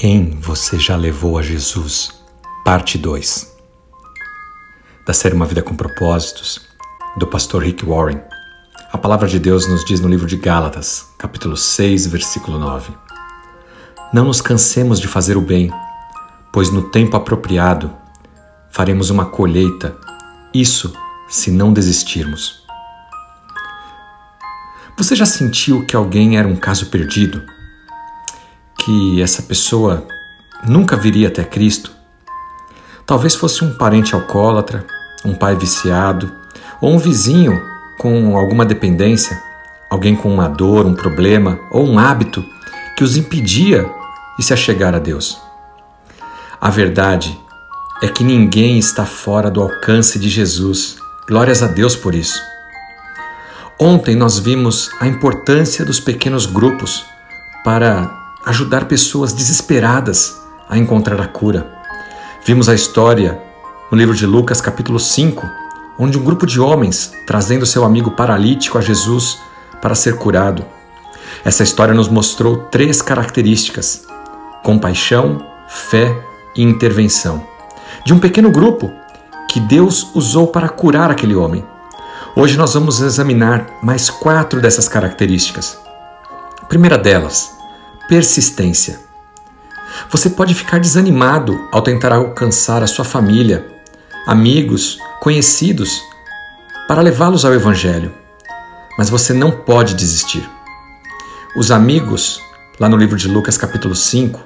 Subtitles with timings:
[0.00, 2.10] Quem você já levou a Jesus?
[2.64, 3.54] Parte 2
[5.06, 6.58] Da série Uma Vida com Propósitos,
[7.18, 8.18] do pastor Rick Warren.
[8.90, 12.94] A palavra de Deus nos diz no livro de Gálatas, capítulo 6, versículo 9:
[14.10, 15.70] Não nos cansemos de fazer o bem,
[16.50, 17.94] pois no tempo apropriado
[18.70, 19.98] faremos uma colheita,
[20.54, 20.94] isso
[21.28, 22.64] se não desistirmos.
[24.96, 27.59] Você já sentiu que alguém era um caso perdido?
[28.90, 30.04] Que essa pessoa
[30.66, 31.92] nunca viria até Cristo.
[33.06, 34.84] Talvez fosse um parente alcoólatra,
[35.24, 36.32] um pai viciado,
[36.80, 37.62] ou um vizinho
[37.98, 39.40] com alguma dependência,
[39.88, 42.44] alguém com uma dor, um problema ou um hábito
[42.96, 43.88] que os impedia
[44.36, 45.40] de se achegar a Deus.
[46.60, 47.38] A verdade
[48.02, 50.96] é que ninguém está fora do alcance de Jesus.
[51.28, 52.42] Glórias a Deus por isso.
[53.78, 57.04] Ontem nós vimos a importância dos pequenos grupos
[57.62, 61.70] para ajudar pessoas desesperadas a encontrar a cura.
[62.44, 63.40] Vimos a história
[63.90, 65.48] no livro de Lucas, capítulo 5,
[65.98, 69.38] onde um grupo de homens trazendo seu amigo paralítico a Jesus
[69.82, 70.64] para ser curado.
[71.44, 74.06] Essa história nos mostrou três características:
[74.62, 76.24] compaixão, fé
[76.56, 77.46] e intervenção.
[78.04, 78.90] De um pequeno grupo
[79.48, 81.64] que Deus usou para curar aquele homem.
[82.34, 85.78] Hoje nós vamos examinar mais quatro dessas características.
[86.62, 87.59] A primeira delas,
[88.10, 88.98] persistência.
[90.10, 93.64] Você pode ficar desanimado ao tentar alcançar a sua família,
[94.26, 96.02] amigos, conhecidos,
[96.88, 98.12] para levá-los ao Evangelho,
[98.98, 100.42] mas você não pode desistir.
[101.54, 102.42] Os amigos,
[102.80, 104.40] lá no livro de Lucas, capítulo 5,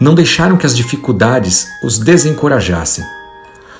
[0.00, 3.04] não deixaram que as dificuldades os desencorajassem.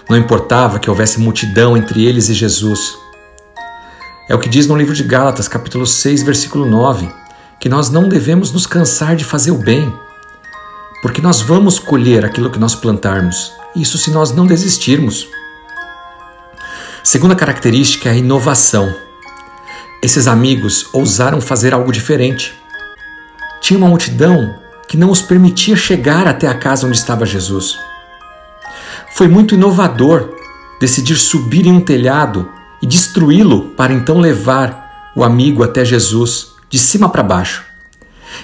[0.06, 2.98] Não importava que houvesse multidão entre eles e Jesus.
[4.28, 7.23] É o que diz no livro de Gálatas, capítulo 6, versículo 9
[7.64, 9.90] que nós não devemos nos cansar de fazer o bem,
[11.00, 15.26] porque nós vamos colher aquilo que nós plantarmos, isso se nós não desistirmos.
[17.02, 18.94] Segunda característica é a inovação.
[20.02, 22.52] Esses amigos ousaram fazer algo diferente.
[23.62, 24.56] Tinha uma multidão
[24.86, 27.78] que não os permitia chegar até a casa onde estava Jesus.
[29.14, 30.36] Foi muito inovador
[30.78, 32.46] decidir subir em um telhado
[32.82, 37.64] e destruí-lo para então levar o amigo até Jesus de cima para baixo.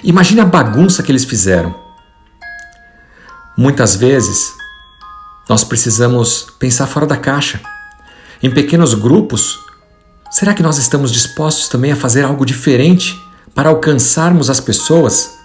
[0.01, 1.75] Imagine a bagunça que eles fizeram.
[3.57, 4.53] Muitas vezes,
[5.49, 7.59] nós precisamos pensar fora da caixa.
[8.41, 9.59] Em pequenos grupos,
[10.31, 13.21] será que nós estamos dispostos também a fazer algo diferente
[13.53, 15.37] para alcançarmos as pessoas?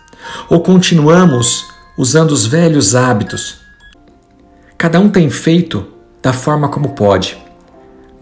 [0.49, 1.67] Ou continuamos
[1.99, 3.63] usando os velhos hábitos?
[4.79, 5.85] Cada um tem feito
[6.23, 7.37] da forma como pode,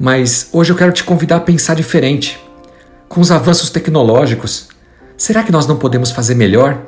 [0.00, 2.42] mas hoje eu quero te convidar a pensar diferente.
[3.14, 4.66] Com os avanços tecnológicos,
[5.16, 6.82] será que nós não podemos fazer melhor?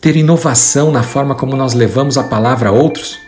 [0.00, 3.18] Ter inovação na forma como nós levamos a palavra a outros?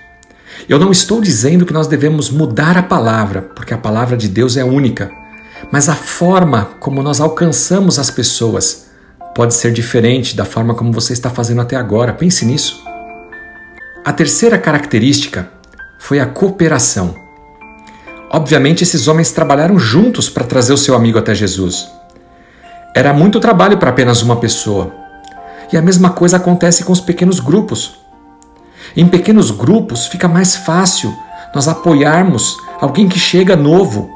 [0.68, 4.56] Eu não estou dizendo que nós devemos mudar a palavra, porque a palavra de Deus
[4.56, 5.10] é única,
[5.72, 8.86] mas a forma como nós alcançamos as pessoas
[9.34, 12.12] pode ser diferente da forma como você está fazendo até agora.
[12.12, 12.80] Pense nisso.
[14.04, 15.50] A terceira característica
[15.98, 17.21] foi a cooperação.
[18.34, 21.86] Obviamente, esses homens trabalharam juntos para trazer o seu amigo até Jesus.
[22.96, 24.90] Era muito trabalho para apenas uma pessoa.
[25.70, 27.98] E a mesma coisa acontece com os pequenos grupos.
[28.96, 31.14] Em pequenos grupos fica mais fácil
[31.54, 34.10] nós apoiarmos alguém que chega novo.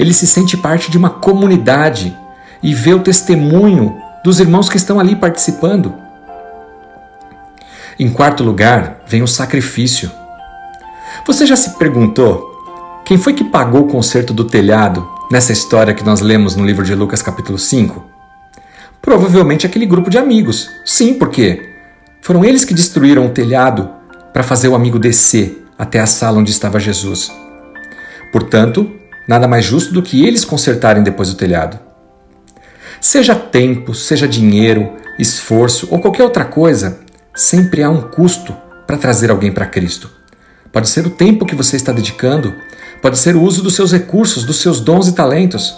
[0.00, 2.16] Ele se sente parte de uma comunidade
[2.60, 5.94] e vê o testemunho dos irmãos que estão ali participando.
[7.96, 10.10] Em quarto lugar, vem o sacrifício.
[11.24, 12.49] Você já se perguntou
[13.10, 16.84] quem foi que pagou o conserto do telhado nessa história que nós lemos no livro
[16.84, 18.04] de Lucas, capítulo 5?
[19.02, 20.70] Provavelmente aquele grupo de amigos.
[20.86, 21.70] Sim, porque
[22.22, 23.90] foram eles que destruíram o telhado
[24.32, 27.32] para fazer o amigo descer até a sala onde estava Jesus.
[28.30, 28.88] Portanto,
[29.26, 31.80] nada mais justo do que eles consertarem depois o telhado.
[33.00, 34.88] Seja tempo, seja dinheiro,
[35.18, 37.00] esforço ou qualquer outra coisa,
[37.34, 38.56] sempre há um custo
[38.86, 40.08] para trazer alguém para Cristo.
[40.70, 42.54] Pode ser o tempo que você está dedicando,
[43.02, 45.76] pode ser o uso dos seus recursos, dos seus dons e talentos.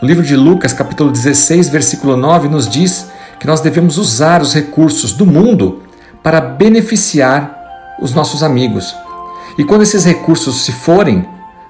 [0.00, 3.06] O livro de Lucas, capítulo 16, versículo 9, nos diz
[3.38, 5.82] que nós devemos usar os recursos do mundo
[6.22, 8.94] para beneficiar os nossos amigos.
[9.58, 11.26] E quando esses recursos se forem,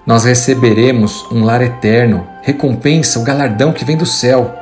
[0.07, 4.55] nós receberemos um lar eterno, recompensa, o galardão que vem do céu.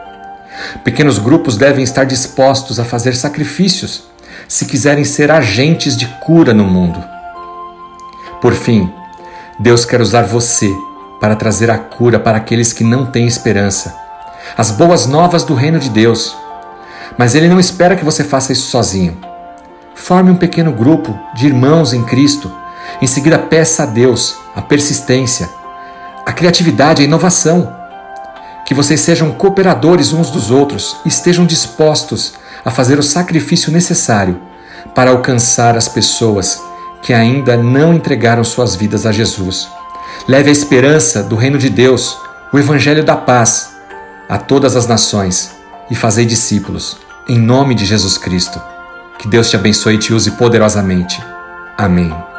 [0.83, 4.05] Pequenos grupos devem estar dispostos a fazer sacrifícios
[4.49, 7.03] se quiserem ser agentes de cura no mundo.
[8.41, 8.93] Por fim,
[9.59, 10.77] Deus quer usar você
[11.21, 13.95] para trazer a cura para aqueles que não têm esperança,
[14.59, 16.37] as boas novas do reino de Deus.
[17.17, 19.17] Mas Ele não espera que você faça isso sozinho.
[19.95, 22.53] Forme um pequeno grupo de irmãos em Cristo.
[23.01, 25.49] Em seguida, peça a Deus a persistência,
[26.27, 27.73] a criatividade, a inovação.
[28.67, 32.35] Que vocês sejam cooperadores uns dos outros e estejam dispostos
[32.65, 34.41] a fazer o sacrifício necessário
[34.95, 36.61] para alcançar as pessoas
[37.05, 39.69] que ainda não entregaram suas vidas a Jesus.
[40.27, 42.19] Leve a esperança do reino de Deus,
[42.51, 43.77] o evangelho da paz,
[44.27, 45.55] a todas as nações
[45.91, 46.97] e fazei discípulos,
[47.29, 48.61] em nome de Jesus Cristo.
[49.19, 51.23] Que Deus te abençoe e te use poderosamente.
[51.77, 52.34] Amém.